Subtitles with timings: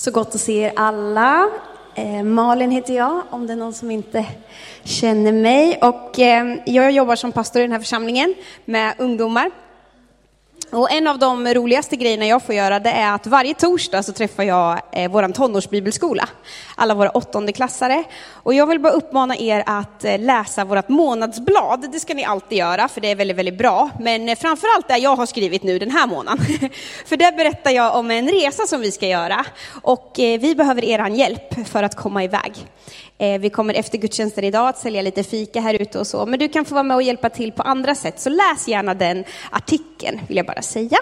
[0.00, 1.50] Så gott att se er alla.
[1.94, 4.26] Eh, Malin heter jag, om det är någon som inte
[4.84, 5.78] känner mig.
[5.82, 8.34] Och eh, jag jobbar som pastor i den här församlingen
[8.64, 9.50] med ungdomar.
[10.72, 14.12] Och en av de roligaste grejerna jag får göra det är att varje torsdag så
[14.12, 16.28] träffar jag eh, vår tonårsbibelskola,
[16.74, 18.04] alla våra åttondeklassare.
[18.32, 22.58] Och jag vill bara uppmana er att eh, läsa vårt månadsblad, det ska ni alltid
[22.58, 23.90] göra för det är väldigt, väldigt bra.
[24.00, 26.46] Men eh, framförallt det jag har skrivit nu den här månaden.
[27.06, 29.44] för där berättar jag om en resa som vi ska göra
[29.82, 32.52] och eh, vi behöver er hjälp för att komma iväg.
[33.20, 36.38] Eh, vi kommer efter gudstjänsten idag att sälja lite fika här ute och så, men
[36.38, 39.24] du kan få vara med och hjälpa till på andra sätt, så läs gärna den
[39.50, 40.98] artikeln, vill jag bara säga.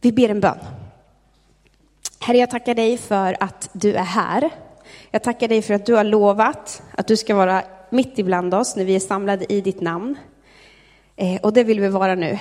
[0.00, 0.58] Vi ber en bön.
[2.20, 4.50] Herre, jag tackar dig för att du är här.
[5.10, 8.76] Jag tackar dig för att du har lovat att du ska vara mitt ibland oss
[8.76, 10.18] när vi är samlade i ditt namn.
[11.16, 12.38] Eh, och det vill vi vara nu.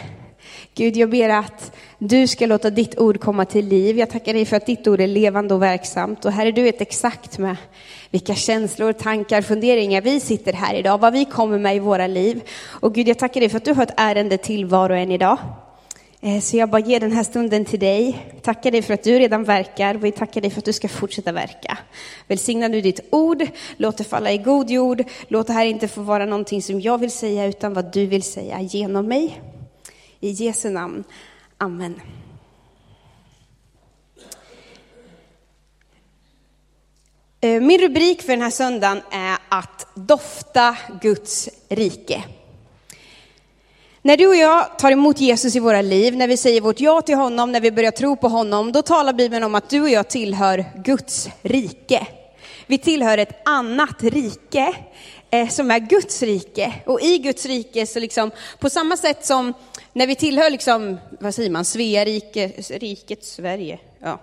[0.76, 1.72] Gud, jag ber att
[2.04, 3.98] du ska låta ditt ord komma till liv.
[3.98, 6.26] Jag tackar dig för att ditt ord är levande och verksamt.
[6.26, 7.56] Och Herre, du vet exakt med
[8.12, 12.42] vilka känslor, tankar, funderingar vi sitter här idag, vad vi kommer med i våra liv.
[12.68, 15.12] Och Gud, jag tackar dig för att du har ett ärende till var och en
[15.12, 15.38] idag.
[16.22, 18.26] Eh, så jag bara ger den här stunden till dig.
[18.42, 20.88] Tackar dig för att du redan verkar och vi tackar dig för att du ska
[20.88, 21.78] fortsätta verka.
[22.28, 25.04] Välsigna nu ditt ord, låt det falla i god jord.
[25.28, 28.24] Låt det här inte få vara någonting som jag vill säga utan vad du vill
[28.24, 29.42] säga genom mig.
[30.20, 31.04] I Jesu namn.
[31.62, 32.02] Amen.
[37.42, 42.24] Eh, min rubrik för den här söndagen är att dofta Guds rike.
[44.02, 47.02] När du och jag tar emot Jesus i våra liv, när vi säger vårt ja
[47.02, 49.90] till honom, när vi börjar tro på honom, då talar Bibeln om att du och
[49.90, 52.08] jag tillhör Guds rike.
[52.68, 54.76] Vi tillhör ett annat rike
[55.32, 56.74] eh, som är Guds rike.
[56.86, 59.54] Och i Guds rike så liksom, på samma sätt som
[59.94, 64.20] när vi tillhör liksom, vad säger man, Svea rike, riket Sverige, ja.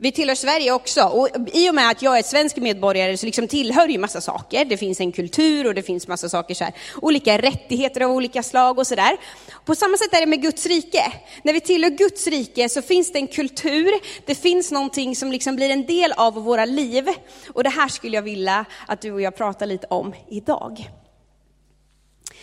[0.00, 3.48] Vi tillhör Sverige också och i och med att jag är svensk medborgare så liksom
[3.48, 4.64] tillhör ju massa saker.
[4.64, 8.42] Det finns en kultur och det finns massa saker så här, olika rättigheter av olika
[8.42, 9.16] slag och sådär.
[9.64, 11.12] På samma sätt är det med Guds rike.
[11.42, 13.92] När vi tillhör Guds rike så finns det en kultur,
[14.26, 17.08] det finns någonting som liksom blir en del av våra liv.
[17.54, 20.90] Och det här skulle jag vilja att du och jag pratar lite om idag.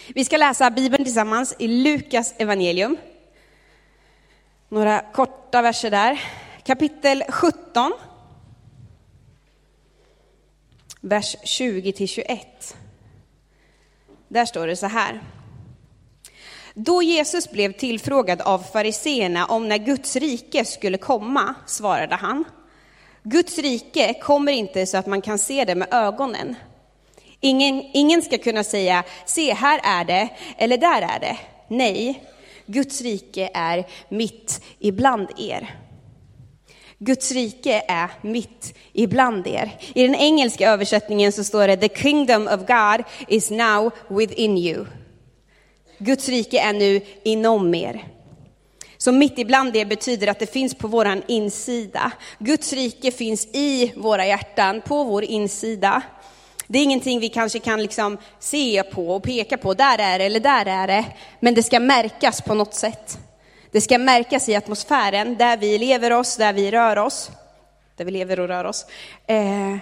[0.08, 2.98] Vi ska läsa Bibeln tillsammans i Lukas evangelium.
[4.70, 6.20] Några korta verser där.
[6.66, 7.94] Kapitel 17.
[11.02, 12.78] Vers 20 till 21.
[14.28, 15.22] Där står det så här.
[16.74, 22.44] Då Jesus blev tillfrågad av fariseerna om när Guds rike skulle komma, svarade han.
[23.24, 26.56] Guds rike kommer inte så att man kan se det med ögonen.
[27.40, 31.38] Ingen, ingen ska kunna säga, se här är det, eller där är det.
[31.68, 32.24] Nej,
[32.66, 35.85] Guds rike är mitt ibland er.
[37.00, 39.80] Guds rike är mitt ibland er.
[39.94, 44.86] I den engelska översättningen så står det, the kingdom of God is now within you.
[45.98, 48.08] Guds rike är nu inom er.
[48.98, 52.12] Så mitt ibland er betyder att det finns på våran insida.
[52.40, 56.02] Guds rike finns i våra hjärtan, på vår insida.
[56.68, 60.26] Det är ingenting vi kanske kan liksom se på och peka på, där är det
[60.26, 61.06] eller där är det.
[61.40, 63.18] Men det ska märkas på något sätt.
[63.76, 67.32] Det ska märkas i atmosfären, där vi lever oss, där vi rör oss.
[67.96, 68.86] Där vi lever och rör oss.
[69.28, 69.78] Eh.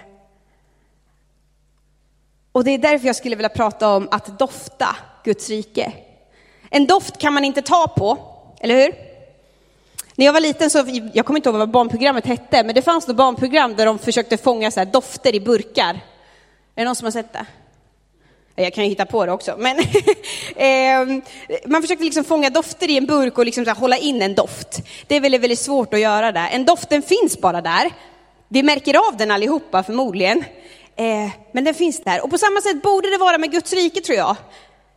[2.52, 5.92] Och det är därför jag skulle vilja prata om att dofta Guds rike.
[6.70, 8.18] En doft kan man inte ta på,
[8.60, 8.94] eller hur?
[10.14, 13.08] När jag var liten så, jag kommer inte ihåg vad barnprogrammet hette, men det fanns
[13.08, 15.94] något barnprogram där de försökte fånga så dofter i burkar.
[16.74, 17.46] Är det någon som har sett det?
[18.56, 19.76] Jag kan ju hitta på det också, men
[20.56, 21.22] ehm,
[21.66, 24.82] man försökte liksom fånga dofter i en burk och liksom hålla in en doft.
[25.06, 26.40] Det är väldigt, väldigt svårt att göra det.
[26.40, 27.90] En doft, den finns bara där.
[28.48, 30.44] Vi märker av den allihopa förmodligen,
[30.96, 32.24] eh, men den finns där.
[32.24, 34.36] Och på samma sätt borde det vara med Guds rike tror jag.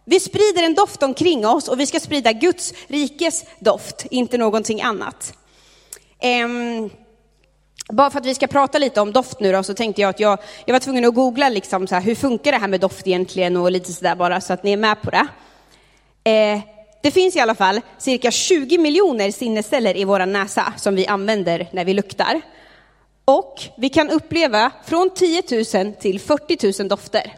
[0.06, 4.82] Vi sprider en doft omkring oss och vi ska sprida Guds rikes doft, inte någonting
[4.82, 5.34] annat.
[6.20, 6.90] Ehm,
[7.94, 10.20] bara för att vi ska prata lite om doft nu då, så tänkte jag att
[10.20, 13.08] jag, jag var tvungen att googla liksom så här, hur funkar det här med doft
[13.08, 15.28] egentligen och lite sådär bara så att ni är med på det.
[16.32, 16.60] Eh,
[17.04, 21.68] det finns i alla fall cirka 20 miljoner sinnesceller i vår näsa som vi använder
[21.72, 22.42] när vi luktar.
[23.26, 25.44] Och vi kan uppleva från 10
[25.74, 27.34] 000 till 40 000 dofter.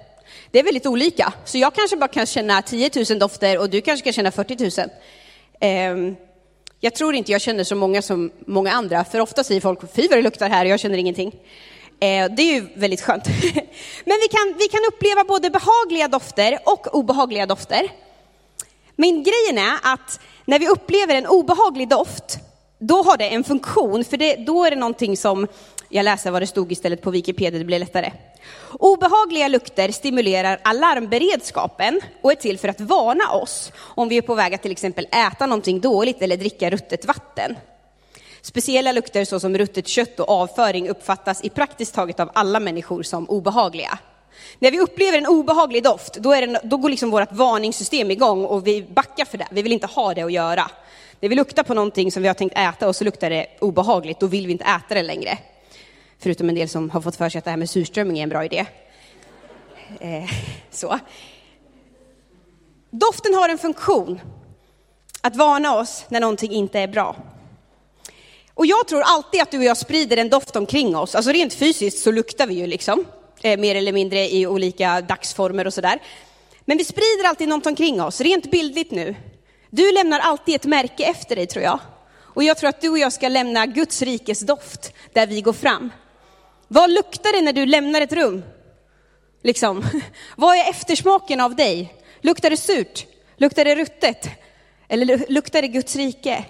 [0.52, 3.82] Det är väldigt olika, så jag kanske bara kan känna 10 000 dofter och du
[3.82, 4.90] kanske kan känna 40 000.
[5.60, 6.14] Eh,
[6.80, 10.08] jag tror inte jag känner så många som många andra, för ofta säger folk, fy
[10.08, 11.28] vad det luktar här, och jag känner ingenting.
[12.00, 13.24] Eh, det är ju väldigt skönt.
[14.06, 17.82] Men vi kan, vi kan uppleva både behagliga dofter och obehagliga dofter.
[18.96, 22.40] Men grejen är att när vi upplever en obehaglig doft
[22.80, 25.48] då har det en funktion, för det, då är det någonting som,
[25.90, 28.12] jag läser vad det stod istället på Wikipedia, det blir lättare.
[28.80, 34.36] Obehagliga lukter stimulerar alarmberedskapen och är till för att varna oss om vi är på
[34.36, 37.56] väg att till exempel äta någonting dåligt eller dricka ruttet vatten.
[38.42, 43.30] Speciella lukter såsom ruttet kött och avföring uppfattas i praktiskt taget av alla människor som
[43.30, 44.00] obehagliga.
[44.60, 48.68] När vi upplever en obehaglig doft, då, det, då går liksom vårt varningssystem igång och
[48.68, 49.48] vi backar för det.
[49.52, 50.72] Vi vill inte ha det att göra.
[51.20, 54.20] När vi luktar på någonting som vi har tänkt äta och så luktar det obehagligt,
[54.20, 55.38] då vill vi inte äta det längre.
[56.20, 58.30] Förutom en del som har fått för sig att det här med surströmming är en
[58.30, 58.66] bra idé.
[60.00, 60.30] Eh,
[60.72, 61.00] så.
[62.90, 64.20] Doften har en funktion,
[65.22, 67.16] att varna oss när någonting inte är bra.
[68.54, 71.16] Och jag tror alltid att du och jag sprider en doft omkring oss.
[71.16, 73.06] Alltså rent fysiskt så luktar vi ju liksom,
[73.42, 76.00] eh, mer eller mindre i olika dagsformer och sådär.
[76.66, 79.16] Men vi sprider alltid något omkring oss, rent bildligt nu.
[79.70, 81.80] Du lämnar alltid ett märke efter dig tror jag.
[82.18, 85.54] Och jag tror att du och jag ska lämna Guds rikes doft där vi går
[85.54, 85.92] fram.
[86.72, 88.44] Vad luktar det när du lämnar ett rum?
[89.44, 89.84] Liksom.
[90.36, 91.94] Vad är eftersmaken av dig?
[92.22, 93.06] Luktar det surt?
[93.38, 94.30] Luktar det ruttet?
[94.88, 96.46] Eller luktar det Guds rike?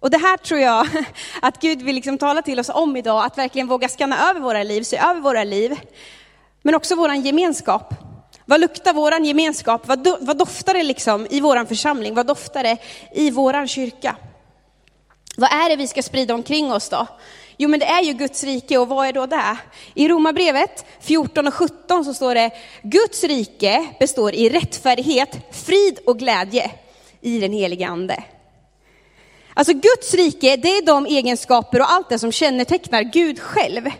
[0.00, 0.86] Och det här tror jag
[1.42, 4.62] att Gud vill liksom tala till oss om idag, att verkligen våga skanna över våra
[4.62, 5.80] liv, se över våra liv.
[6.62, 7.94] Men också våran gemenskap.
[8.44, 9.88] Vad luktar våran gemenskap?
[9.88, 12.14] Vad, do, vad doftar det liksom i våran församling?
[12.14, 12.76] Vad doftar det
[13.12, 14.16] i våran kyrka?
[15.36, 17.06] Vad är det vi ska sprida omkring oss då?
[17.56, 19.56] Jo, men det är ju Guds rike och vad är då det?
[19.94, 22.50] I Romarbrevet 14 och 17 så står det,
[22.82, 26.70] Guds rike består i rättfärdighet, frid och glädje
[27.20, 28.24] i den heliga ande.
[29.54, 33.90] Alltså Guds rike, det är de egenskaper och allt det som kännetecknar Gud själv.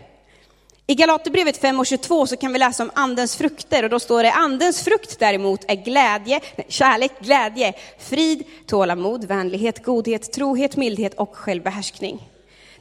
[0.87, 4.23] I Galaterbrevet 5 och 22 så kan vi läsa om andens frukter och då står
[4.23, 11.13] det andens frukt däremot är glädje, nej, kärlek, glädje, frid, tålamod, vänlighet, godhet, trohet, mildhet
[11.13, 12.34] och självbehärskning.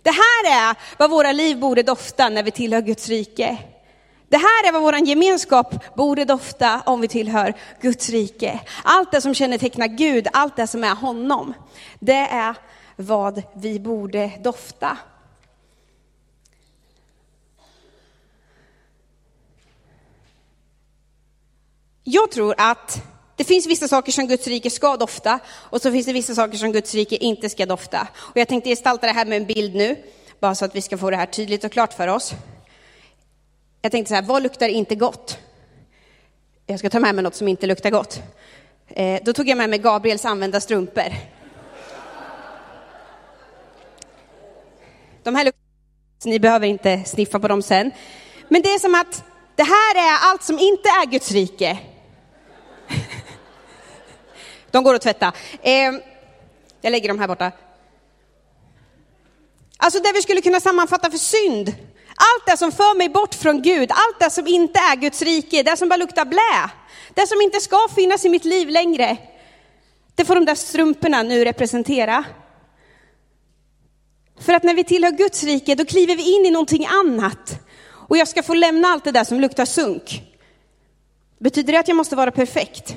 [0.04, 3.58] Det här är vad våra liv borde dofta när vi tillhör Guds rike.
[4.28, 8.60] Det här är vad vår gemenskap borde dofta om vi tillhör Guds rike.
[8.82, 11.54] Allt det som kännetecknar Gud, allt det som är honom,
[11.98, 12.54] det är
[12.96, 14.98] vad vi borde dofta.
[22.04, 23.02] Jag tror att
[23.36, 26.58] det finns vissa saker som Guds rike ska dofta och så finns det vissa saker
[26.58, 28.08] som Guds rike inte ska dofta.
[28.16, 29.96] Och jag tänkte gestalta det här med en bild nu,
[30.40, 32.34] bara så att vi ska få det här tydligt och klart för oss.
[33.82, 35.38] Jag tänkte så här, vad luktar inte gott?
[36.66, 38.22] Jag ska ta med mig något som inte luktar gott.
[38.88, 41.14] Eh, då tog jag med mig Gabriels använda strumpor.
[45.22, 45.60] De här luktar
[46.18, 47.90] så ni behöver inte sniffa på dem sen.
[48.48, 49.24] Men det är som att
[49.56, 51.78] det här är allt som inte är Guds rike.
[54.74, 55.32] De går att tvätta.
[55.62, 55.92] Eh,
[56.80, 57.52] jag lägger dem här borta.
[59.76, 61.68] Alltså det vi skulle kunna sammanfatta för synd.
[62.08, 65.62] Allt det som för mig bort från Gud, allt det som inte är Guds rike,
[65.62, 66.70] det som bara luktar blä.
[67.14, 69.16] Det som inte ska finnas i mitt liv längre.
[70.14, 72.24] Det får de där strumporna nu representera.
[74.40, 77.60] För att när vi tillhör Guds rike, då kliver vi in i någonting annat.
[78.08, 80.22] Och jag ska få lämna allt det där som luktar sunk.
[81.38, 82.96] Betyder det att jag måste vara perfekt?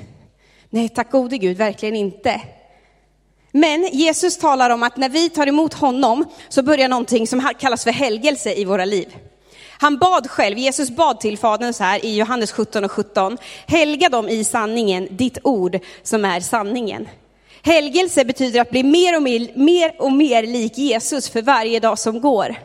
[0.70, 2.40] Nej, tack gode Gud, verkligen inte.
[3.52, 7.84] Men Jesus talar om att när vi tar emot honom så börjar någonting som kallas
[7.84, 9.16] för helgelse i våra liv.
[9.80, 14.08] Han bad själv, Jesus bad till Fadern så här i Johannes 17 och 17, helga
[14.08, 17.08] dem i sanningen, ditt ord som är sanningen.
[17.62, 21.98] Helgelse betyder att bli mer och mer, mer och mer lik Jesus för varje dag
[21.98, 22.56] som går.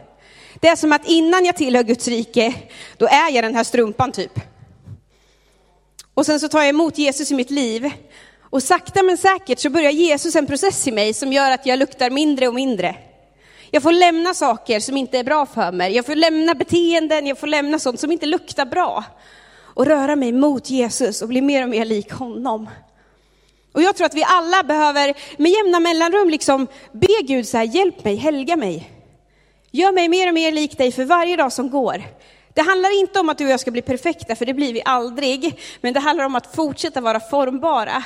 [0.60, 2.54] Det är som att innan jag tillhör Guds rike,
[2.98, 4.53] då är jag den här strumpan typ.
[6.14, 7.92] Och sen så tar jag emot Jesus i mitt liv.
[8.42, 11.80] Och sakta men säkert så börjar Jesus en process i mig som gör att jag
[11.80, 12.96] luktar mindre och mindre.
[13.72, 15.96] Jag får lämna saker som inte är bra för mig.
[15.96, 19.04] Jag får lämna beteenden, jag får lämna sånt som inte luktar bra.
[19.60, 22.70] Och röra mig mot Jesus och bli mer och mer lik honom.
[23.72, 27.64] Och jag tror att vi alla behöver med jämna mellanrum liksom be Gud så här,
[27.64, 28.92] hjälp mig, helga mig.
[29.72, 32.04] Gör mig mer och mer lik dig för varje dag som går.
[32.54, 34.82] Det handlar inte om att du och jag ska bli perfekta, för det blir vi
[34.86, 35.60] aldrig.
[35.82, 38.04] Men det handlar om att fortsätta vara formbara.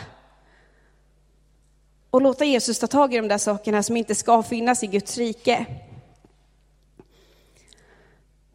[2.10, 5.18] Och låta Jesus ta tag i de där sakerna som inte ska finnas i Guds
[5.18, 5.66] rike.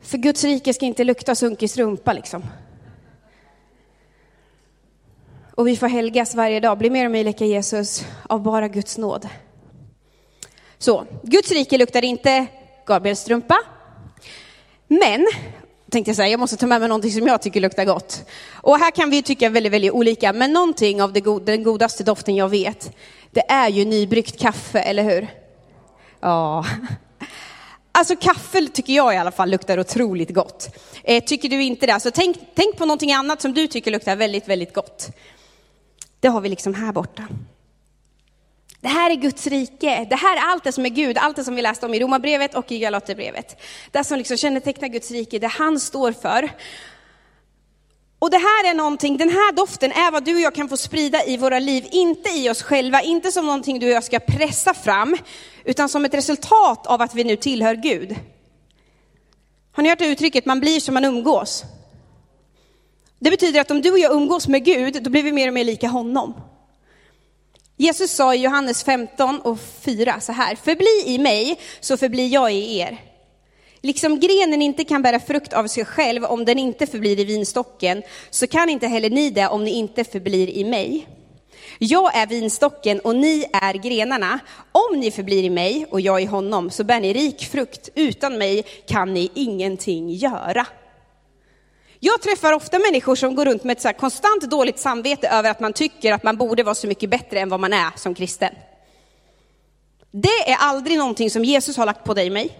[0.01, 2.45] För Guds rike ska inte lukta sunkig strumpa liksom.
[5.55, 8.99] Och vi får helgas varje dag, bli mer och mer lika Jesus av bara Guds
[8.99, 9.29] nåd.
[10.79, 12.47] Så, Guds rike luktar inte
[12.87, 13.59] Gabriels strumpa.
[14.89, 15.27] Men
[15.93, 18.25] tänkte jag så här, jag måste ta med mig någonting som jag tycker luktar gott.
[18.53, 22.37] Och här kan vi tycka väldigt, väldigt olika, men någonting av det den godaste doften
[22.37, 22.97] jag vet,
[23.31, 25.29] det är ju nybryggt kaffe, eller hur?
[26.21, 26.65] Ja.
[27.95, 30.77] Alltså kaffe tycker jag i alla fall luktar otroligt gott.
[31.05, 31.95] Eh, tycker du inte det?
[31.95, 35.09] Alltså tänk, tänk på någonting annat som du tycker luktar väldigt, väldigt gott.
[36.21, 37.29] Det har vi liksom här borta.
[38.83, 40.07] Det här är Guds rike.
[40.11, 42.01] Det här är allt det som är Gud, allt det som vi läste om i
[42.01, 43.61] Romarbrevet och i Galaterbrevet.
[43.91, 46.51] Det som liksom kännetecknar Guds rike, det han står för.
[48.19, 50.77] Och det här är någonting, den här doften är vad du och jag kan få
[50.77, 54.19] sprida i våra liv, inte i oss själva, inte som någonting du och jag ska
[54.19, 55.17] pressa fram,
[55.65, 58.17] utan som ett resultat av att vi nu tillhör Gud.
[59.73, 61.65] Har ni hört uttrycket, man blir som man umgås?
[63.19, 65.55] Det betyder att om du och jag umgås med Gud, då blir vi mer och
[65.55, 66.35] mer lika honom.
[67.83, 72.53] Jesus sa i Johannes 15 och 4 så här, förbli i mig så förblir jag
[72.53, 72.99] i er.
[73.81, 78.03] Liksom grenen inte kan bära frukt av sig själv om den inte förblir i vinstocken,
[78.31, 81.07] så kan inte heller ni det om ni inte förblir i mig.
[81.79, 84.39] Jag är vinstocken och ni är grenarna.
[84.73, 87.89] Om ni förblir i mig och jag i honom så bär ni rik frukt.
[87.95, 90.67] Utan mig kan ni ingenting göra.
[92.05, 95.61] Jag träffar ofta människor som går runt med ett så konstant dåligt samvete över att
[95.61, 98.55] man tycker att man borde vara så mycket bättre än vad man är som kristen.
[100.11, 102.59] Det är aldrig någonting som Jesus har lagt på dig och mig.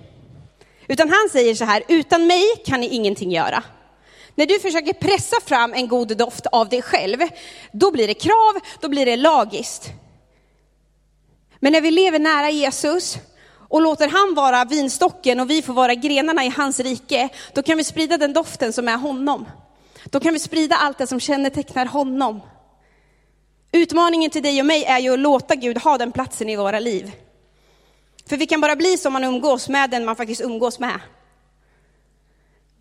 [0.89, 3.63] Utan han säger så här, utan mig kan ni ingenting göra.
[4.35, 7.19] När du försöker pressa fram en god doft av dig själv,
[7.73, 9.91] då blir det krav, då blir det lagiskt.
[11.61, 13.19] Men när vi lever nära Jesus
[13.73, 17.77] och låter han vara vinstocken och vi får vara grenarna i hans rike, då kan
[17.77, 19.49] vi sprida den doften som är honom.
[20.05, 22.41] Då kan vi sprida allt det som kännetecknar honom.
[23.73, 26.81] Utmaningen till dig och mig är ju att låta Gud ha den platsen i våra
[26.81, 27.13] liv.
[28.27, 31.01] För vi kan bara bli som man umgås med den man faktiskt umgås med.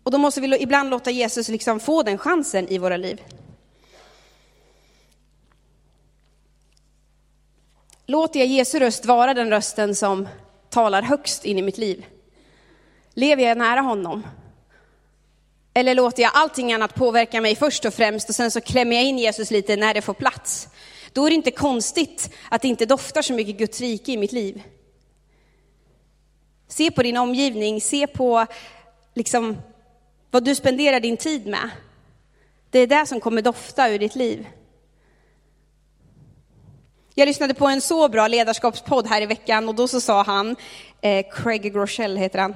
[0.02, 3.20] Och då måste vi ibland låta Jesus liksom få den chansen i våra liv.
[8.06, 10.28] Låter jag Jesu röst vara den rösten som
[10.72, 12.06] talar högst in i mitt liv?
[13.14, 14.22] Lever jag nära honom?
[15.74, 19.04] Eller låter jag allting annat påverka mig först och främst och sen så klämmer jag
[19.04, 20.68] in Jesus lite när det får plats?
[21.12, 24.32] Då är det inte konstigt att det inte doftar så mycket Guds rike i mitt
[24.32, 24.62] liv.
[26.68, 28.46] Se på din omgivning, se på
[29.14, 29.56] liksom
[30.30, 31.70] vad du spenderar din tid med.
[32.70, 34.46] Det är det som kommer dofta ur ditt liv.
[37.14, 40.56] Jag lyssnade på en så bra ledarskapspodd här i veckan och då så sa han,
[41.00, 42.52] eh, Craig Groeschel heter han,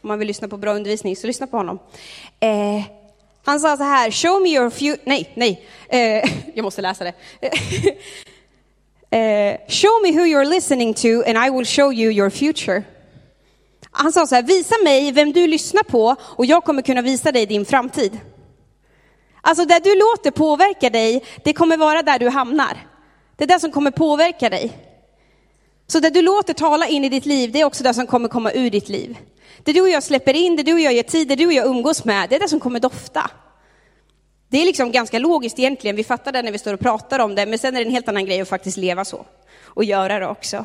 [0.00, 1.78] om man vill lyssna på bra undervisning så lyssna på honom.
[2.40, 2.82] Eh,
[3.44, 7.12] han sa så här, show me your future, nej, nej, eh, jag måste läsa det.
[9.10, 12.82] Eh, show me who you're listening to and I will show you your future.
[13.90, 17.32] Han sa så här, visa mig vem du lyssnar på och jag kommer kunna visa
[17.32, 18.20] dig din framtid.
[19.40, 22.93] Alltså det du låter påverka dig, det kommer vara där du hamnar.
[23.36, 24.72] Det är det som kommer påverka dig.
[25.86, 28.28] Så det du låter tala in i ditt liv, det är också det som kommer
[28.28, 29.18] komma ur ditt liv.
[29.62, 31.52] Det du och jag släpper in, det du och jag ger tid, det du och
[31.52, 33.30] jag umgås med, det är det som kommer dofta.
[34.48, 37.34] Det är liksom ganska logiskt egentligen, vi fattar det när vi står och pratar om
[37.34, 39.26] det, men sen är det en helt annan grej att faktiskt leva så.
[39.64, 40.64] Och göra det också.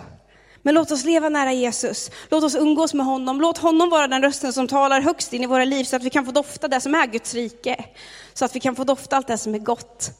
[0.61, 2.11] Men låt oss leva nära Jesus.
[2.29, 3.41] Låt oss umgås med honom.
[3.41, 6.09] Låt honom vara den rösten som talar högst in i våra liv så att vi
[6.09, 7.85] kan få dofta det som är Guds rike.
[8.33, 10.11] Så att vi kan få dofta allt det som är gott.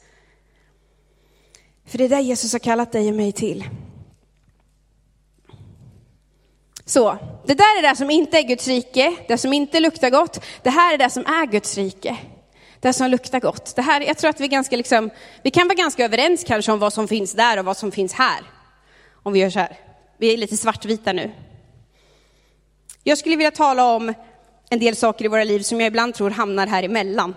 [1.89, 3.65] För det är det Jesus har kallat dig och mig till.
[6.86, 10.46] Så, det där är det som inte är Guds rike, det som inte luktar gott.
[10.63, 12.17] Det här är det som är Guds rike.
[12.79, 13.75] Det som luktar gott.
[13.75, 15.10] Det här, jag tror att vi, ganska liksom,
[15.43, 18.13] vi kan vara ganska överens kanske om vad som finns där och vad som finns
[18.13, 18.39] här.
[19.24, 19.77] Om vi gör så här.
[20.17, 21.31] Vi är lite svartvita nu.
[23.03, 24.13] Jag skulle vilja tala om
[24.69, 27.36] en del saker i våra liv som jag ibland tror hamnar här emellan.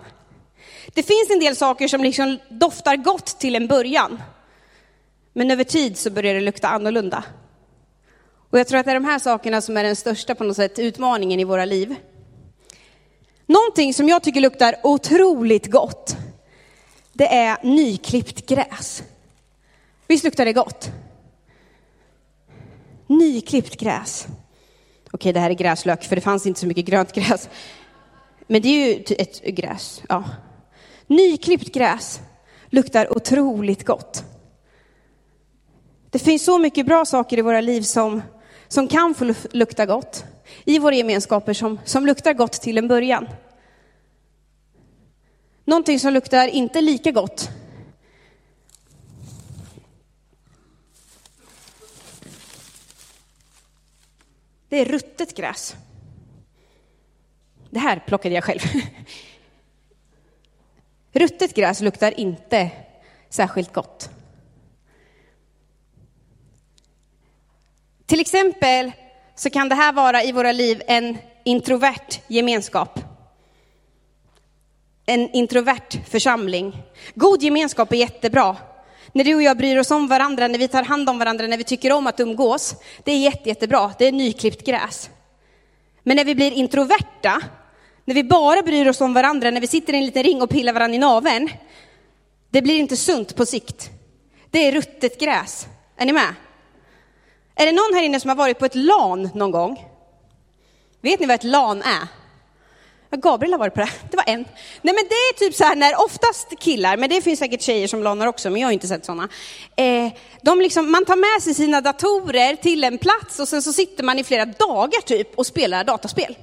[0.94, 4.22] Det finns en del saker som liksom doftar gott till en början.
[5.32, 7.24] Men över tid så börjar det lukta annorlunda.
[8.50, 10.56] Och jag tror att det är de här sakerna som är den största på något
[10.56, 11.94] sätt utmaningen i våra liv.
[13.46, 16.16] Någonting som jag tycker luktar otroligt gott,
[17.12, 19.02] det är nyklippt gräs.
[20.06, 20.90] Visst luktar det gott?
[23.06, 24.26] Nyklippt gräs.
[25.10, 27.48] Okej, det här är gräslök, för det fanns inte så mycket grönt gräs.
[28.46, 30.24] Men det är ju ett gräs, ja.
[31.06, 32.20] Nyklippt gräs
[32.70, 34.24] luktar otroligt gott.
[36.12, 38.22] Det finns så mycket bra saker i våra liv som,
[38.68, 40.24] som kan få lukta gott.
[40.64, 43.28] I våra gemenskaper som, som luktar gott till en början.
[45.64, 47.50] Någonting som luktar inte lika gott
[54.72, 55.76] Det är ruttet gräs.
[57.70, 58.60] Det här plockade jag själv.
[61.12, 62.70] Ruttet gräs luktar inte
[63.28, 64.10] särskilt gott.
[68.12, 68.92] Till exempel
[69.34, 73.00] så kan det här vara i våra liv en introvert gemenskap.
[75.06, 76.82] En introvert församling.
[77.14, 78.56] God gemenskap är jättebra.
[79.12, 81.56] När du och jag bryr oss om varandra, när vi tar hand om varandra, när
[81.56, 83.92] vi tycker om att umgås, det är jätte, jättebra.
[83.98, 85.10] Det är nyklippt gräs.
[86.02, 87.42] Men när vi blir introverta,
[88.04, 90.50] när vi bara bryr oss om varandra, när vi sitter i en liten ring och
[90.50, 91.50] pillar varandra i naveln,
[92.50, 93.90] det blir inte sunt på sikt.
[94.50, 95.66] Det är ruttet gräs.
[95.96, 96.34] Är ni med?
[97.62, 99.84] Är det någon här inne som har varit på ett LAN någon gång?
[101.00, 102.08] Vet ni vad ett LAN är?
[103.16, 103.90] Gabriel har varit på det.
[104.10, 104.44] Det var en.
[104.82, 107.88] Nej men det är typ så här när oftast killar, men det finns säkert tjejer
[107.88, 109.28] som lanar också, men jag har inte sett sådana.
[109.76, 113.72] Eh, de liksom, man tar med sig sina datorer till en plats och sen så
[113.72, 116.38] sitter man i flera dagar typ och spelar dataspel.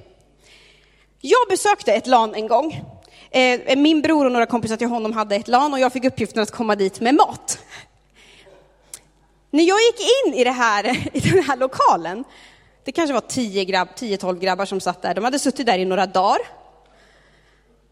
[1.20, 2.84] Jag besökte ett LAN en gång.
[3.30, 6.42] Eh, min bror och några kompisar till honom hade ett LAN och jag fick uppgiften
[6.42, 7.58] att komma dit med mat.
[9.50, 12.24] När jag gick in i, det här, i den här lokalen,
[12.84, 16.06] det kanske var 10-12 grabb, grabbar som satt där, de hade suttit där i några
[16.06, 16.38] dagar.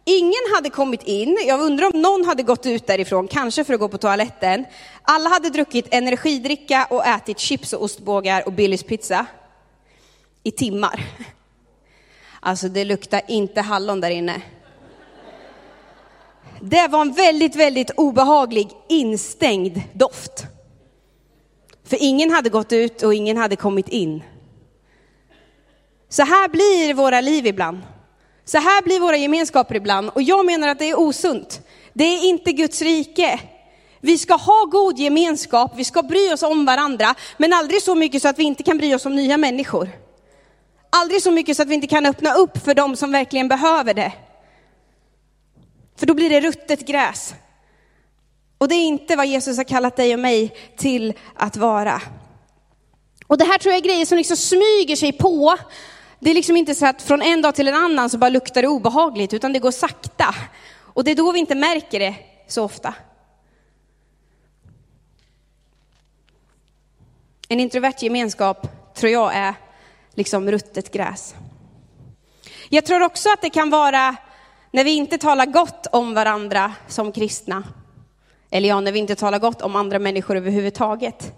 [0.04, 3.80] Ingen hade kommit in, jag undrar om någon hade gått ut därifrån, kanske för att
[3.80, 4.64] gå på toaletten.
[5.02, 9.26] Alla hade druckit energidricka och ätit chips och ostbågar och Billys pizza
[10.42, 11.04] i timmar.
[12.40, 14.42] Alltså det luktar inte hallon där inne.
[16.60, 20.46] Det var en väldigt, väldigt obehaglig instängd doft.
[21.88, 24.22] För ingen hade gått ut och ingen hade kommit in.
[26.08, 27.78] Så här blir våra liv ibland.
[28.44, 30.10] Så här blir våra gemenskaper ibland.
[30.14, 31.60] Och jag menar att det är osunt.
[31.92, 33.40] Det är inte Guds rike.
[34.00, 38.22] Vi ska ha god gemenskap, vi ska bry oss om varandra, men aldrig så mycket
[38.22, 39.88] så att vi inte kan bry oss om nya människor.
[40.90, 43.94] Aldrig så mycket så att vi inte kan öppna upp för dem som verkligen behöver
[43.94, 44.12] det.
[45.96, 47.34] För då blir det ruttet gräs.
[48.58, 52.02] Och det är inte vad Jesus har kallat dig och mig till att vara.
[53.26, 55.56] Och det här tror jag är grejer som liksom smyger sig på.
[56.20, 58.62] Det är liksom inte så att från en dag till en annan så bara luktar
[58.62, 60.34] det obehagligt, utan det går sakta.
[60.80, 62.14] Och det är då vi inte märker det
[62.48, 62.94] så ofta.
[67.48, 69.54] En introvert gemenskap tror jag är
[70.14, 71.34] liksom ruttet gräs.
[72.68, 74.16] Jag tror också att det kan vara
[74.70, 77.64] när vi inte talar gott om varandra som kristna.
[78.50, 81.32] Eller ja, när vi inte talar gott om andra människor överhuvudtaget.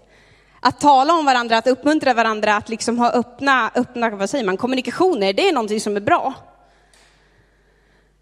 [0.59, 4.57] Att tala om varandra, att uppmuntra varandra, att liksom ha öppna, öppna vad säger man,
[4.57, 6.33] kommunikationer, det är någonting som är bra.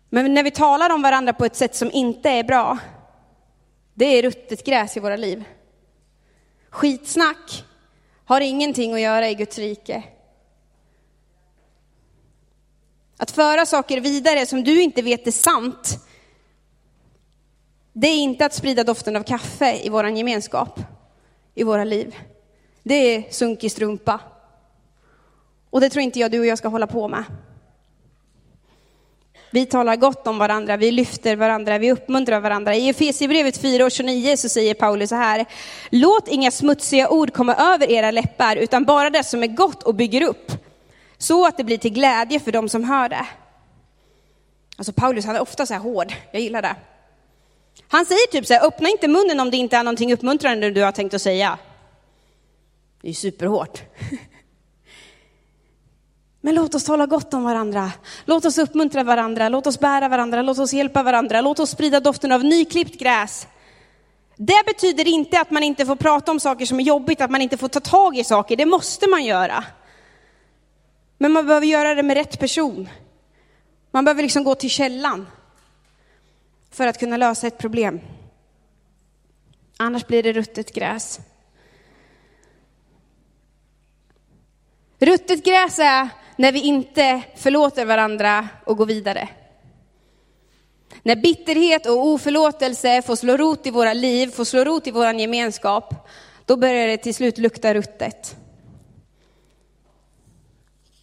[0.10, 2.78] Men när vi talar om varandra på ett sätt som inte är bra,
[3.93, 5.43] det är ruttet gräs i våra liv.
[6.69, 7.63] Skitsnack
[8.25, 10.04] har ingenting att göra i Guds rike.
[13.17, 16.06] Att föra saker vidare som du inte vet är sant,
[17.93, 20.80] det är inte att sprida doften av kaffe i vår gemenskap,
[21.56, 22.15] i våra liv.
[22.84, 24.19] Det är sunkig strumpa.
[25.69, 27.23] Och det tror inte jag du och jag ska hålla på med.
[29.52, 32.75] Vi talar gott om varandra, vi lyfter varandra, vi uppmuntrar varandra.
[32.75, 35.45] I Efesierbrevet 4 och 29 så säger Paulus så här.
[35.89, 39.95] Låt inga smutsiga ord komma över era läppar, utan bara det som är gott och
[39.95, 40.52] bygger upp.
[41.17, 43.25] Så att det blir till glädje för dem som hör det.
[44.78, 46.75] Alltså Paulus han är ofta så här hård, jag gillar det.
[47.91, 50.82] Han säger typ så här, öppna inte munnen om det inte är någonting uppmuntrande du
[50.82, 51.58] har tänkt att säga.
[53.02, 53.82] Det är ju superhårt.
[56.41, 57.91] Men låt oss tala gott om varandra.
[58.25, 61.99] Låt oss uppmuntra varandra, låt oss bära varandra, låt oss hjälpa varandra, låt oss sprida
[61.99, 63.47] doften av nyklippt gräs.
[64.36, 67.41] Det betyder inte att man inte får prata om saker som är jobbigt, att man
[67.41, 68.56] inte får ta tag i saker.
[68.56, 69.63] Det måste man göra.
[71.17, 72.89] Men man behöver göra det med rätt person.
[73.91, 75.28] Man behöver liksom gå till källan
[76.79, 77.99] för att kunna lösa ett problem.
[79.77, 81.19] Annars blir det ruttet gräs.
[84.99, 89.29] Ruttet gräs är när vi inte förlåter varandra och går vidare.
[91.03, 95.13] När bitterhet och oförlåtelse får slå rot i våra liv, får slå rot i vår
[95.13, 96.07] gemenskap,
[96.45, 98.35] då börjar det till slut lukta ruttet.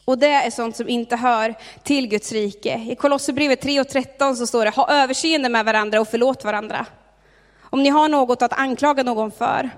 [0.07, 2.87] Och det är sånt som inte hör till Guds rike.
[2.88, 6.87] I Kolosserbrevet 3 och 13 så står det, ha överseende med varandra och förlåt varandra.
[7.61, 9.71] Om ni har något att anklaga någon för,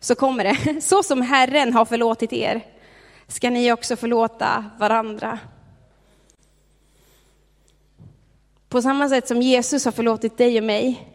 [0.00, 0.80] så kommer det.
[0.82, 2.64] Så som Herren har förlåtit er,
[3.26, 5.38] ska ni också förlåta varandra.
[8.68, 11.08] På samma sätt som Jesus har förlåtit dig och mig,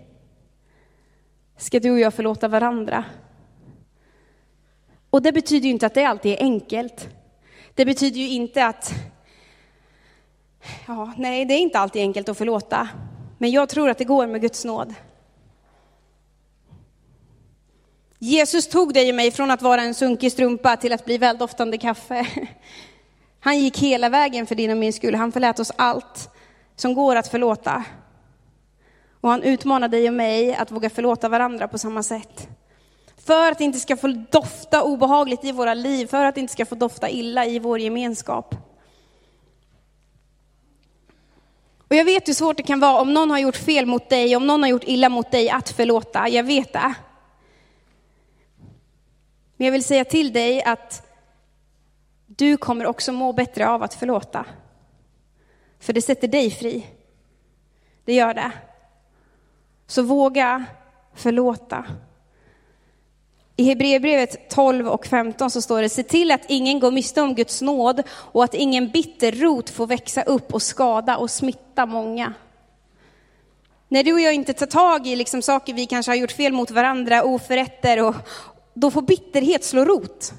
[1.58, 3.06] ska du och jag förlåta varandra.
[5.10, 7.10] Och det betyder ju inte att det alltid är enkelt.
[7.76, 8.94] Det betyder ju inte att,
[10.88, 12.90] ja, nej, det är inte alltid enkelt att förlåta.
[13.38, 14.94] Men jag tror att det går med Guds nåd.
[18.20, 21.78] Jesus tog dig och mig från att vara en sunkig strumpa till att bli väldoftande
[21.78, 22.28] kaffe.
[23.40, 25.16] Han gick hela vägen för din och min skull.
[25.16, 26.30] Han förlät oss allt
[26.76, 27.84] som går att förlåta.
[29.22, 32.50] Och han utmanar dig och mig att våga förlåta varandra på samma sätt.
[33.26, 36.54] För att det inte ska få dofta obehagligt i våra liv, för att det inte
[36.54, 38.56] ska få dofta illa i vår gemenskap.
[41.88, 44.36] Och jag vet hur svårt det kan vara om någon har gjort fel mot dig,
[44.36, 46.30] om någon har gjort illa mot dig, att förlåta.
[46.30, 46.94] Jag vet det.
[49.58, 51.08] Men jag vill säga till dig att
[52.26, 54.46] du kommer också må bättre av att förlåta.
[55.80, 56.88] För det sätter dig fri.
[58.06, 58.52] Det gör det.
[59.88, 60.66] Så våga
[61.14, 61.86] förlåta.
[63.56, 67.36] I Hebreerbrevet 12 och 15 så står det, se till att ingen går miste om
[67.36, 72.34] Guds nåd och att ingen bitter rot får växa upp och skada och smitta många.
[73.88, 76.54] När du och jag inte tar tag i liksom saker vi kanske har gjort fel
[76.54, 78.16] mot varandra, oförrätter, och,
[78.74, 80.34] då får bitterhet slå rot.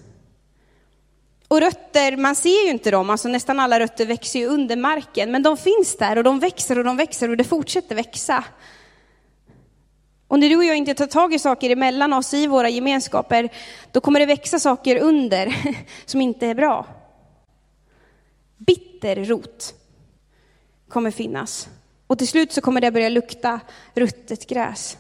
[1.49, 5.31] Och rötter, man ser ju inte dem, alltså nästan alla rötter växer ju under marken,
[5.33, 8.45] men de finns där och de växer och de växer och det fortsätter växa.
[10.33, 13.49] Och när du och jag inte tar tag i saker emellan oss i våra gemenskaper,
[13.91, 15.57] då kommer det växa saker under
[16.07, 16.87] som inte är bra.
[18.57, 19.75] Bitterrot
[20.89, 21.69] kommer finnas.
[22.07, 23.61] Och till slut så kommer det börja lukta
[23.95, 24.99] ruttet gräs.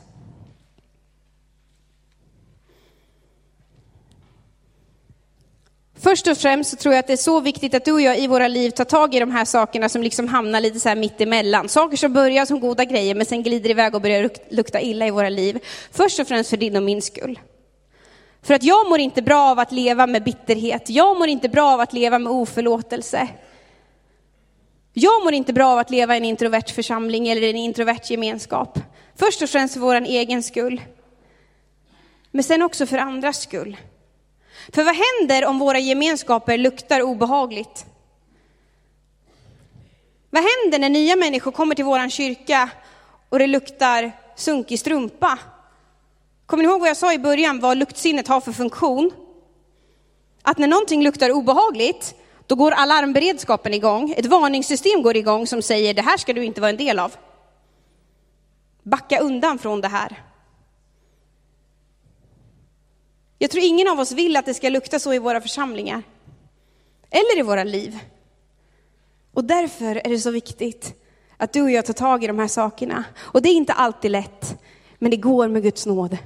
[6.02, 8.18] Först och främst så tror jag att det är så viktigt att du och jag
[8.18, 10.96] i våra liv tar tag i de här sakerna som liksom hamnar lite så här
[10.96, 11.68] mitt emellan.
[11.68, 15.10] Saker som börjar som goda grejer men sen glider iväg och börjar lukta illa i
[15.10, 15.58] våra liv.
[15.92, 17.38] Först och främst för din och min skull.
[18.42, 20.90] För att jag mår inte bra av att leva med bitterhet.
[20.90, 23.28] Jag mår inte bra av att leva med oförlåtelse.
[24.92, 28.78] Jag mår inte bra av att leva i en introvert församling eller en introvert gemenskap.
[29.16, 30.80] Först och främst för vår egen skull.
[32.30, 33.76] Men sen också för andras skull.
[34.72, 37.86] För vad händer om våra gemenskaper luktar obehagligt?
[40.30, 42.70] Vad händer när nya människor kommer till vår kyrka
[43.28, 45.38] och det luktar sunkig strumpa?
[46.46, 49.10] Kommer ni ihåg vad jag sa i början, vad luktsinnet har för funktion?
[50.42, 52.14] Att när någonting luktar obehagligt,
[52.46, 54.14] då går alarmberedskapen igång.
[54.16, 57.16] Ett varningssystem går igång som säger, det här ska du inte vara en del av.
[58.82, 60.22] Backa undan från det här.
[63.42, 66.02] Jag tror ingen av oss vill att det ska lukta så i våra församlingar.
[67.10, 67.98] Eller i våra liv.
[69.32, 70.94] Och därför är det så viktigt
[71.36, 73.04] att du och jag tar tag i de här sakerna.
[73.18, 74.60] Och det är inte alltid lätt,
[74.98, 76.18] men det går med Guds nåd.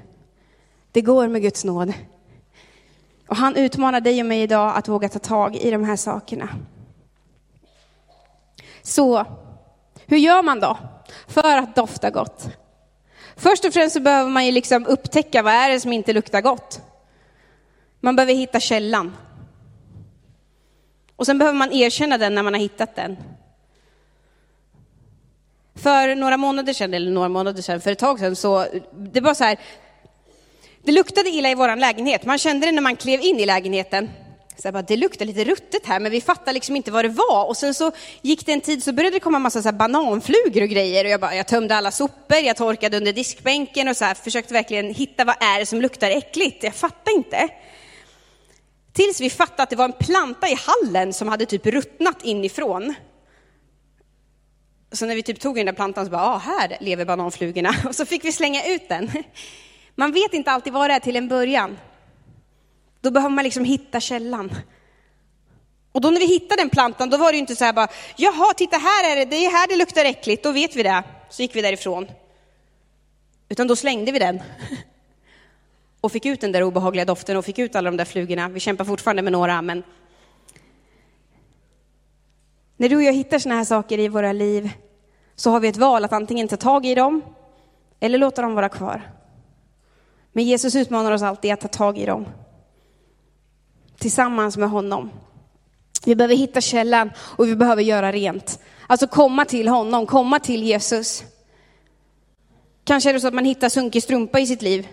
[0.93, 1.93] Det går med Guds nåd.
[3.29, 6.49] Och han utmanar dig och mig idag att våga ta tag i de här sakerna.
[8.83, 9.25] Så,
[10.07, 10.79] hur gör man då
[11.27, 12.49] för att dofta gott?
[13.37, 16.41] Först och främst så behöver man ju liksom upptäcka vad är det som inte luktar
[16.41, 16.83] gott.
[18.07, 19.17] Man behöver hitta källan.
[21.17, 23.17] Och sen behöver man erkänna den när man har hittat den.
[25.75, 29.35] För några månader sedan, eller några månader sedan, för ett tag sedan, så det var
[29.35, 29.59] så här,
[30.83, 32.25] det luktade illa i vår lägenhet.
[32.25, 34.11] Man kände det när man klev in i lägenheten.
[34.57, 37.47] Så bara, det luktar lite ruttet här, men vi fattade liksom inte vad det var.
[37.49, 37.93] Och sen så
[38.23, 41.05] gick det en tid så började det komma en massa så bananflugor och grejer.
[41.05, 44.55] Och jag, bara, jag tömde alla sopor, jag torkade under diskbänken och så här, försökte
[44.55, 46.65] verkligen hitta vad är det som luktar äckligt.
[46.65, 47.49] Jag fattade inte.
[48.97, 52.95] Tills vi fattade att det var en planta i hallen som hade typ ruttnat inifrån.
[54.93, 57.75] Så när vi typ tog den där plantan så bara, ah, här lever bananflugorna.
[57.89, 59.11] Och så fick vi slänga ut den.
[59.95, 61.79] Man vet inte alltid vad det är till en början.
[63.01, 64.51] Då behöver man liksom hitta källan.
[65.93, 67.89] Och då när vi hittade den plantan, då var det ju inte så här bara,
[68.17, 71.03] jaha, titta här är det, det är här det luktar äckligt, då vet vi det.
[71.31, 72.07] Så gick vi därifrån.
[73.49, 74.43] Utan då slängde vi den.
[76.07, 78.49] och fick ut den där obehagliga doften och fick ut alla de där flugorna.
[78.49, 79.83] Vi kämpar fortfarande med några, men
[82.77, 84.71] när du och jag hittar såna här saker i våra liv
[85.35, 87.23] så har vi ett val att antingen ta tag i dem
[88.01, 89.11] eller låta dem vara kvar.
[90.33, 92.27] Men Jesus utmanar oss alltid att ta tag i dem
[93.99, 95.11] tillsammans med honom.
[96.05, 98.59] Vi behöver hitta källan och vi behöver göra rent.
[98.87, 101.25] Alltså komma till honom, komma till Jesus.
[102.85, 104.89] Kanske är det så att man hittar sunkig strumpa i sitt liv.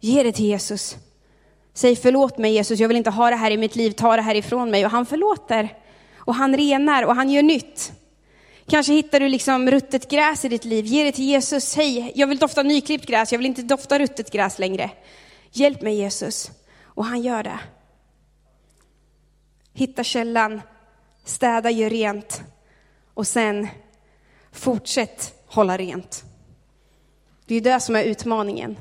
[0.00, 0.96] Ge det till Jesus.
[1.74, 4.22] Säg förlåt mig Jesus, jag vill inte ha det här i mitt liv, ta det
[4.22, 4.84] här ifrån mig.
[4.84, 5.78] Och han förlåter.
[6.16, 7.92] Och han renar och han gör nytt.
[8.66, 10.84] Kanske hittar du liksom ruttet gräs i ditt liv.
[10.84, 11.76] Ge det till Jesus.
[11.76, 14.90] Hej, jag vill dofta nyklippt gräs, jag vill inte dofta ruttet gräs längre.
[15.50, 16.50] Hjälp mig Jesus.
[16.82, 17.58] Och han gör det.
[19.72, 20.60] Hitta källan,
[21.24, 22.42] städa, gör rent.
[23.14, 23.68] Och sen
[24.52, 26.24] fortsätt hålla rent.
[27.46, 28.76] Det är det som är utmaningen.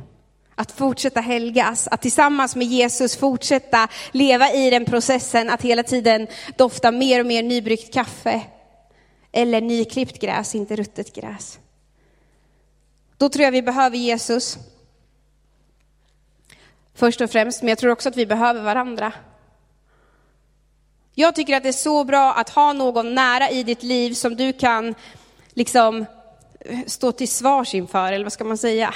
[0.56, 6.28] Att fortsätta helgas, att tillsammans med Jesus fortsätta leva i den processen, att hela tiden
[6.58, 8.42] dofta mer och mer nybryggt kaffe.
[9.32, 11.60] Eller nyklippt gräs, inte ruttet gräs.
[13.18, 14.58] Då tror jag vi behöver Jesus.
[16.96, 19.14] Först och främst, men jag tror också att vi behöver varandra.
[21.16, 24.36] Jag tycker att det är så bra att ha någon nära i ditt liv som
[24.36, 24.96] du kan
[25.54, 26.06] liksom
[26.88, 28.94] stå till svars inför, eller vad ska man säga?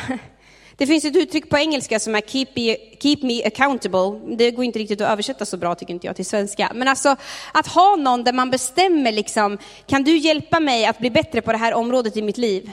[0.77, 4.35] Det finns ett uttryck på engelska som är keep me, keep me accountable.
[4.35, 6.71] Det går inte riktigt att översätta så bra tycker inte jag till svenska.
[6.75, 7.15] Men alltså
[7.51, 11.51] att ha någon där man bestämmer liksom, kan du hjälpa mig att bli bättre på
[11.51, 12.71] det här området i mitt liv?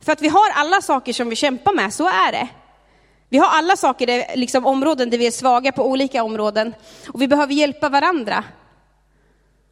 [0.00, 2.48] För att vi har alla saker som vi kämpar med, så är det.
[3.28, 6.74] Vi har alla saker, där, liksom områden där vi är svaga på olika områden.
[7.08, 8.44] Och vi behöver hjälpa varandra.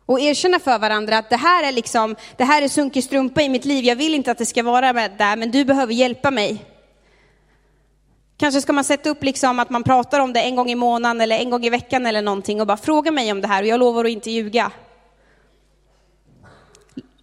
[0.06, 3.48] Och erkänna för varandra att det här är liksom, det här är sunkig strumpa i
[3.48, 3.84] mitt liv.
[3.84, 6.64] Jag vill inte att det ska vara med där, men du behöver hjälpa mig.
[8.36, 11.20] Kanske ska man sätta upp liksom att man pratar om det en gång i månaden
[11.20, 13.68] eller en gång i veckan eller någonting och bara fråga mig om det här och
[13.68, 14.70] jag lovar att inte ljuga.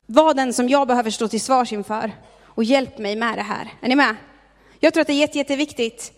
[0.06, 2.12] Var den som jag behöver stå till svars inför
[2.46, 3.74] och hjälp mig med det här.
[3.82, 4.16] Är ni med?
[4.80, 6.12] Jag tror att det är jätte, jätteviktigt.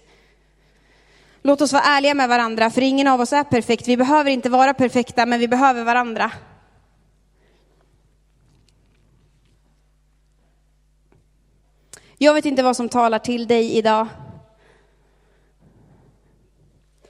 [1.41, 3.88] Låt oss vara ärliga med varandra, för ingen av oss är perfekt.
[3.88, 6.32] Vi behöver inte vara perfekta, men vi behöver varandra.
[12.23, 14.07] Jag vet inte vad som talar till dig idag.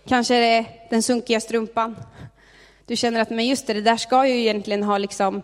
[0.08, 1.95] Kanske är det den sunkiga strumpan.
[2.86, 5.41] Du känner att, men just det, det där ska jag ju egentligen ha liksom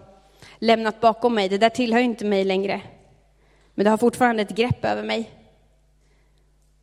[0.59, 1.49] lämnat bakom mig.
[1.49, 2.81] Det där tillhör inte mig längre.
[3.75, 5.31] Men det har fortfarande ett grepp över mig.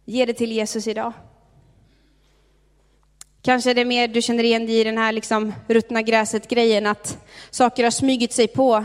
[0.05, 1.12] Ge det till Jesus idag.
[3.42, 7.18] Kanske är det mer du känner igen dig i den här liksom ruttna gräset-grejen, att
[7.51, 8.85] saker har smygit sig på.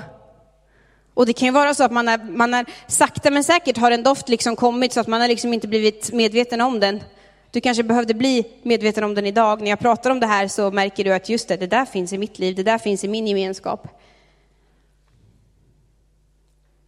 [1.14, 3.92] Och det kan ju vara så att man, är, man är sakta men säkert har
[3.92, 7.04] en doft liksom kommit så att man har liksom inte blivit medveten om den.
[7.52, 9.62] Du kanske behövde bli medveten om den idag.
[9.62, 12.14] När jag pratar om det här så märker du att just det, det där finns
[12.14, 13.88] i mitt liv, det där finns i min gemenskap.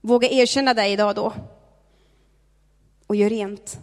[0.02, 1.34] Våga erkänna det idag då.
[3.08, 3.80] Och gör rent.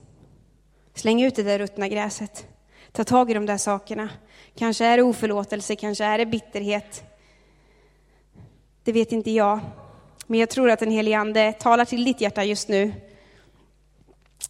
[0.94, 2.46] Släng ut det där ruttna gräset.
[2.92, 4.09] Ta tag i de där sakerna.
[4.55, 7.03] Kanske är det oförlåtelse, kanske är det bitterhet.
[8.85, 9.61] Det vet inte jag.
[10.31, 12.93] Men jag tror att den helige Ande talar till ditt hjärta just nu.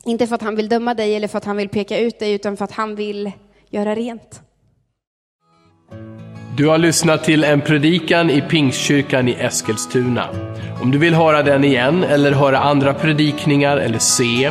[0.05, 2.33] Inte för att han vill döma dig eller för att han vill peka ut dig,
[2.33, 3.33] utan för att han vill
[3.71, 4.41] göra rent.
[6.57, 10.50] Du har lyssnat till en predikan i Pingstkyrkan i Eskilstuna.
[10.83, 14.51] Om du vill höra den igen eller höra andra predikningar eller se,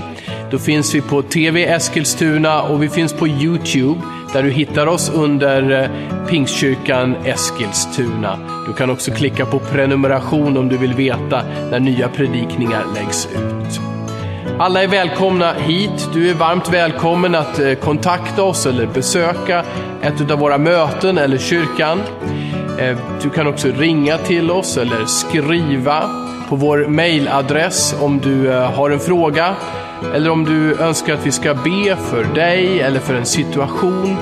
[0.52, 4.02] då finns vi på TV Eskilstuna och vi finns på Youtube
[4.34, 8.40] där du hittar oss under eh, Pingstkyrkan Eskilstuna.
[8.68, 13.80] Du kan också klicka på prenumeration om du vill veta när nya predikningar läggs ut.
[14.60, 16.10] Alla är välkomna hit.
[16.14, 19.64] Du är varmt välkommen att eh, kontakta oss eller besöka
[20.02, 22.00] ett av våra möten eller kyrkan.
[22.80, 26.10] Eh, du kan också ringa till oss eller skriva
[26.50, 29.56] på vår mailadress om du eh, har en fråga
[30.16, 34.18] eller om du önskar att vi ska be för dig eller för en situation.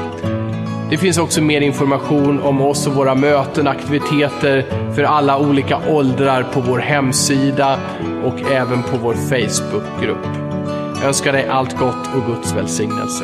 [0.89, 4.65] Det finns också mer information om oss och våra möten, aktiviteter
[4.95, 7.79] för alla olika åldrar på vår hemsida
[8.23, 10.25] och även på vår Facebookgrupp.
[10.95, 13.23] Jag önskar dig allt gott och Guds välsignelse.